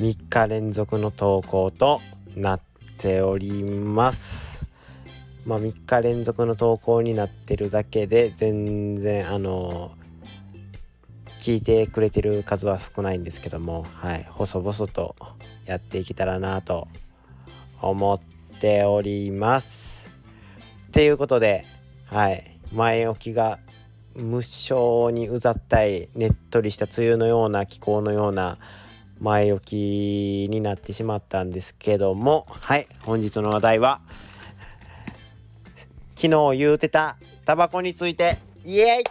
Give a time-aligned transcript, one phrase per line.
[0.00, 2.00] 3日連続の投稿と
[2.36, 2.60] なっ
[2.98, 4.64] ております。
[5.44, 9.90] まあ3日連続の投稿になってるだけで全然あの
[11.40, 14.26] 聞いてくれてる数は少ないんですけどもはい。
[14.30, 15.16] 細々と
[15.66, 16.86] やっていけたらなと
[17.82, 18.20] 思っ
[18.60, 20.12] ております。
[20.88, 21.66] っていうことで
[22.06, 22.58] はい。
[22.72, 23.58] 前置きが
[24.14, 28.58] 無性にうざったいねっとりした梅雨のような気候のような
[29.20, 32.46] 前置きになってしまったんですけども。
[32.48, 34.00] はい本日の話題は
[36.14, 38.38] 昨日言うてたタバコについて。
[38.64, 39.04] イエイ。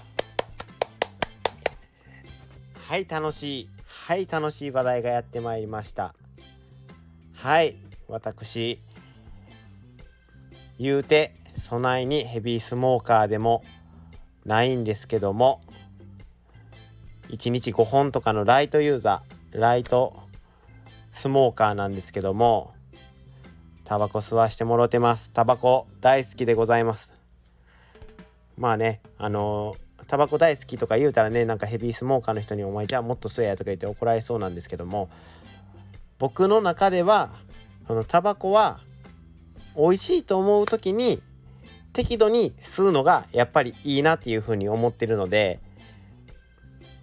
[2.88, 3.70] はい楽しい。
[3.88, 6.16] はい楽しい話題がやってまいりました。
[7.34, 7.78] はい
[8.08, 8.80] 私
[10.80, 13.64] 言うて備えにヘビースモーカーでも
[14.46, 15.62] ないんですけども。
[17.30, 19.37] 1日5本とかのライトユーザー。
[19.58, 20.14] ライト
[21.14, 22.76] スモーカーなんですけども
[23.86, 25.32] タバコ吸わしてもろてます。
[25.32, 27.14] タバコ大好きでございます。
[28.56, 29.76] まあねあの
[30.08, 35.10] タバコ大好きとか言うたらねなんかヘビースモーカーの人に「お前じゃあもっと吸えや」とか言って怒られそうなんですけども
[36.20, 37.32] 僕の中では
[37.88, 38.80] そのタバコは
[39.76, 41.22] 美味しいと思う時に
[41.94, 45.60] 適度に吸うのがやっぱりいいなっていうふうに思ってるので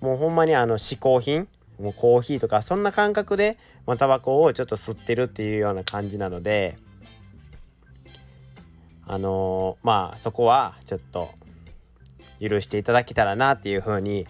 [0.00, 1.48] もうほんまにあの嗜好品
[1.80, 6.76] もうコーヒーとかそんな感覚で、まあ、タバコをちょっと吸ってるっていうような感じなので
[9.06, 11.30] あのー、まあそこはちょっと
[12.40, 14.26] 許していただけたらなっていうふうに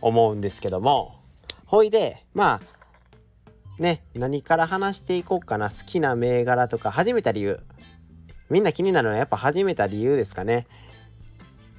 [0.00, 1.20] 思うんですけども
[1.64, 7.60] ほいでまあね何から話していこうかな好きな銘柄とか始めた理由。
[8.50, 10.66] みんな気になるのはやっぱ始めた理由ですかね。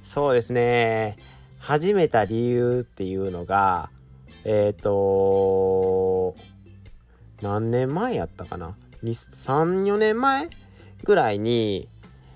[0.04, 1.16] そうですね。
[1.58, 3.90] 始めた理由っていうのが
[4.44, 6.34] えっ、ー、と
[7.40, 10.48] 何年前やったかな？34年前
[11.04, 11.88] ぐらいに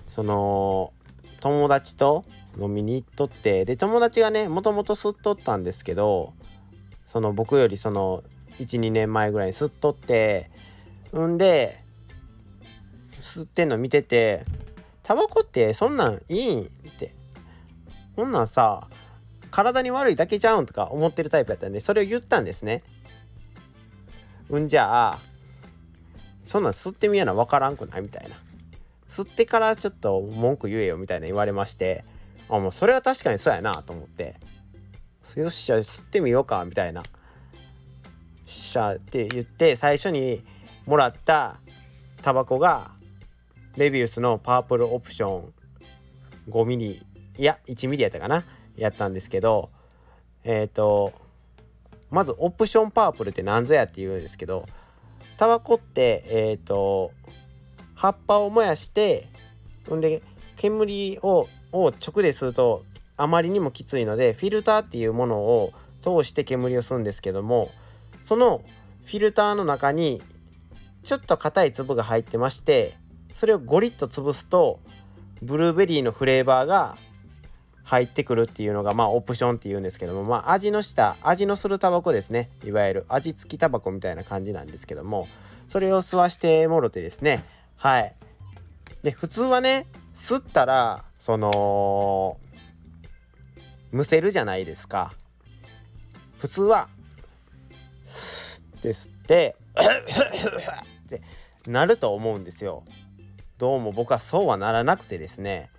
[0.09, 0.93] その
[1.39, 2.25] 友達と
[2.59, 6.33] 飲みに行っとってで友達がねもともと吸っとったんですけど
[7.05, 8.23] その僕よりその
[8.59, 10.49] 12年前ぐらいに吸っとって
[11.17, 11.79] んで
[13.11, 14.45] 吸ってんの見てて
[15.03, 16.65] タバコってそんなんいいんっ
[16.99, 17.17] て。
[18.17, 18.87] こんなんさ
[19.57, 22.83] 体に悪いだけじゃんとか思ってるタイプやったんでそれを言ったんですね。
[24.51, 25.19] うんじゃあ
[26.43, 28.35] そんなん吸ってみやな分からんくないみたいな。
[29.09, 32.03] 吸ってからちょっと文句言えよみたいな言われまして
[32.49, 34.35] あもうそれは確かにそうやなと思って。
[35.35, 37.01] よっしゃ吸ってみようかみたいな。
[38.45, 40.43] しゃって言って最初に
[40.85, 41.57] もらった
[42.21, 42.91] タバコが
[43.75, 45.53] レビウスのパープルオプション
[46.47, 47.03] 5ミリ
[47.39, 48.43] いや1ミリやったかな。
[48.77, 49.69] やったんですけど
[50.43, 51.13] えっ、ー、と
[52.09, 54.65] まずオプションパープルって何ぞやって言うんですけど
[55.37, 57.11] タバコってえっ、ー、と
[57.95, 59.27] 葉っぱを燃やして
[59.89, 60.21] ほんで
[60.55, 62.85] 煙をを直で吸うと
[63.17, 67.69] あまりにもきついのでフィルターっていうものを通して煙を吸うんですけども
[68.21, 68.61] その
[69.05, 70.21] フィルターの中に
[71.03, 72.95] ちょっと硬い粒が入ってまして
[73.33, 74.79] それをゴリッと潰すと
[75.41, 76.97] ブルーベリーのフレーバーが
[77.87, 82.49] 入ってくるっていうのがまあオプションっていうんですけどもまあ味のした味のするタバコですね。
[82.65, 85.29] いわゆる味付きタバコみたいな感じなんですけども
[85.69, 87.45] それを吸わしてもろてですね
[87.77, 88.13] はい。
[89.03, 92.37] で普通はね吸ったらその
[93.93, 95.13] むせるじゃないですか。
[96.39, 96.89] 普通は
[98.81, 99.55] ですって
[101.05, 101.21] って
[101.65, 102.83] なると思うんですよ。
[103.57, 105.69] どうも僕はそうはならなくてですね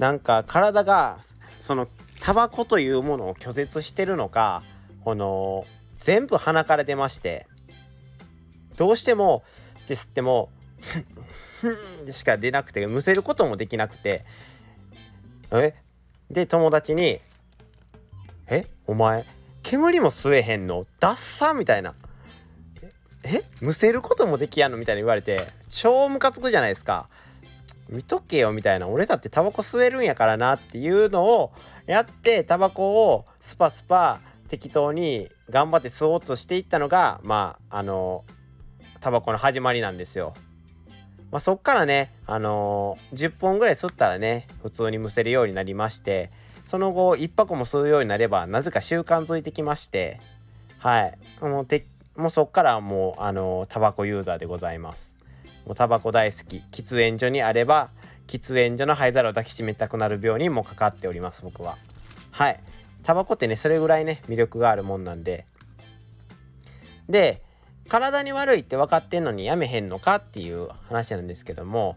[0.00, 1.18] なんか体が
[1.60, 1.86] その
[2.22, 4.62] タバコというものを拒絶してるのか
[5.04, 5.66] この
[5.98, 7.46] 全部鼻から出まして
[8.78, 9.42] どうしても
[9.86, 10.48] ですっても
[12.06, 14.24] で しか出なくてむせることもできなくて
[15.50, 15.74] え？
[16.30, 17.20] で友達に
[18.48, 18.64] 「え？
[18.86, 19.26] お前
[19.62, 20.86] 煙も吸えへんの？
[20.98, 21.94] ダッサ?」みたいな
[23.24, 23.42] 「え？
[23.60, 27.10] むせることもできやんの?」みたいに言われて超ムカつくじゃないですか。
[27.90, 28.88] 見とけよみたいな。
[28.88, 31.52] 俺だってタバコ吸えるんやからなっていうのを
[31.86, 38.24] やってタバコをスパスパ適当に頑張って吸おうとしていったのがまああの
[39.00, 40.34] タバコの始まりなんですよ。
[41.30, 46.30] まあ、そっからね、あの、10本ぐらい吸ったらね普通にむせるようになりまして
[46.64, 50.20] その後1箱も吸うようになればなぜか習慣づいてきまして
[50.80, 51.18] はい。
[51.40, 55.14] もうてもうそっからもうあの、タバコユーザーでございます。
[55.70, 57.90] もうタバコ大好き喫煙所にあれば
[58.26, 61.78] 喫煙所の灰皿を抱きしめたくなる病にもかかっております僕は。
[62.32, 62.58] はい。
[63.04, 65.46] タバコってねそれぐらいね魅力があるもんなんで。
[67.08, 67.40] で
[67.88, 71.96] 体に悪いって分かってんのにやめへんのかっていう話なんですけども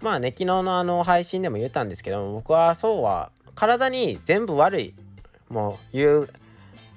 [0.00, 4.94] まあね昨日のあの配信でも言ったんですけども僕はそうは体に全部悪い
[5.50, 6.26] もういう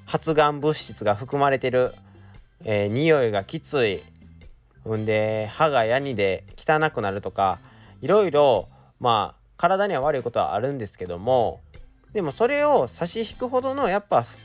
[0.05, 1.93] 発がん物質が含まれてる、
[2.63, 4.01] えー、匂いがきつい
[4.97, 7.59] んで歯がヤニで汚くなるとか
[8.01, 8.68] いろいろ
[9.00, 11.62] まあ体には悪いことはあるんですけども
[12.13, 14.39] でもそれを差し引くほどのやっぱス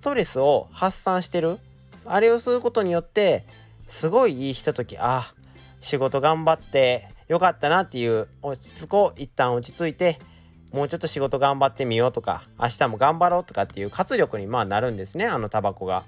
[0.00, 1.58] トレスを発散してる
[2.06, 3.44] あれをすることによって
[3.86, 5.32] すごいいいひとときあ
[5.80, 10.18] 仕事頑張ってよかったなっていう落ち着こう一旦落ち着いて
[10.72, 16.04] もうちょっと仕事頑張ってみようとか明日も頑張ろうとかっていう活力にまあなるんですねあのタバコが。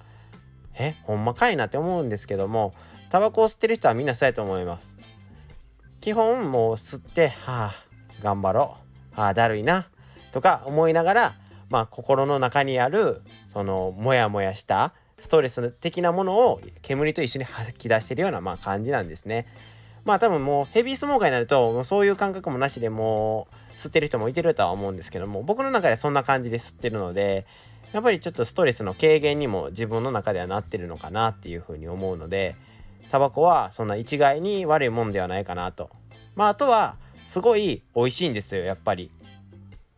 [0.79, 2.75] えほんまかいなって思うんですけども
[3.11, 4.97] タバコを吸ってる人はみんなそうやと思います。
[6.00, 7.75] 基本もう吸ってはあ
[8.23, 8.76] 頑張ろ
[9.17, 9.88] うああだるいな
[10.32, 11.35] とか思いながら
[11.69, 19.47] まあ心の中にあるそのモヤモヤしたストレス的なものを煙と一緒に吐き出してるようなまあ感じなんですね。
[20.05, 27.44] まあ多分もうヘビースモーカーになるともうそういう感覚もなしでもう吸ってる人もいてるとは思うんですけども僕の中ではそんな感じで吸ってるので
[27.93, 32.55] やっぱりちょっとストレスの軽減にも自分の中ではなってるのかなっていうふうに思うので
[33.16, 35.88] タバコはそんな一概に悪いもんではないかなと。
[36.34, 39.10] まああとはすごい美味しいんですよやっぱり。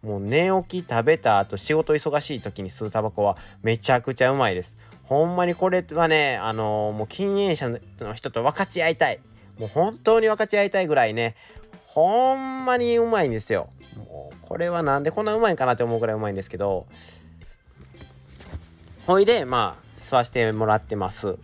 [0.02, 4.76] もう寝起き食べた後仕事忙しい時に吸うタバコはめちゃくちゃうまいです。
[5.02, 9.18] ほんまにこれはね、あのー、もう禁煙者の人と分かち合いたい。
[9.58, 11.34] もう本当に分かち合いたいぐらいね、
[11.86, 13.68] ほんまにうまいんですよ。
[13.96, 16.86] もうこれはなんでこんなうまいんかなって思うぐらいうまいんですけど、
[19.08, 21.36] ほいで、まあ、吸わしてもらってます。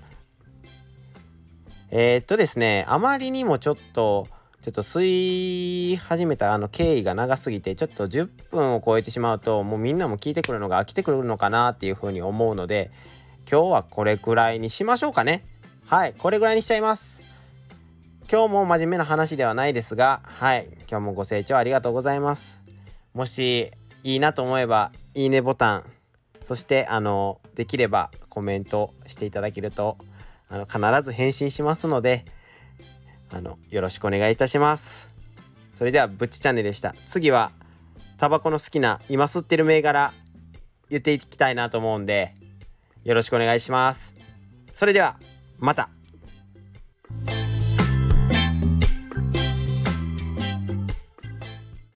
[1.97, 4.27] えー、っとですね、あまりにもちょっと、
[4.63, 12.91] ちょっと吸い始めたあの経緯が長すぎてちょっと10分を超えてしまうともうみんなも聞いてくるのが飽きてくるのかなっていうふうに思うので
[13.49, 15.45] 今日はこれくらいにしましょうかね。
[15.85, 17.23] はいこれぐらいにしちゃいます。
[18.33, 22.63] 今日も真面目な話ではないですがはい今日もご清聴ありがとうございます。
[23.13, 23.71] もし
[24.03, 25.85] いいなと思えばいいねボタン
[26.43, 29.99] そしてあのできればコメントしていただけると
[30.49, 32.25] あの必ず返信しますので
[33.33, 35.09] あのよろしくお願いいたします。
[35.75, 36.95] それではぶっちチャンネルでした。
[37.07, 37.51] 次は
[38.19, 40.13] タバコの好きな今吸ってる銘柄
[40.89, 42.35] 言っていきたいなと思うんで
[43.03, 44.15] よろしくお願いします。
[44.75, 45.19] それでは
[45.59, 45.89] また。